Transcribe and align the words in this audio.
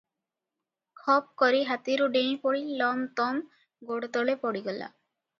ଖପ୍ 1.01 1.25
କରି 1.41 1.59
ହାତୀରୁ 1.71 2.07
ଡେଇଁପଡି 2.15 2.61
ଲମ୍ 2.79 3.03
ତମ୍ 3.19 3.41
ଗୋଡ଼ତଳେ 3.91 4.35
ପଡିଗଲା। 4.47 4.89